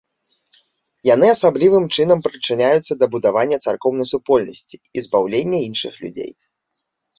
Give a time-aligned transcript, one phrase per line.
[1.09, 6.31] Яны асаблівым чынам прычыняюцца да будавання царкоўнай супольнасці і збаўлення іншых людзей.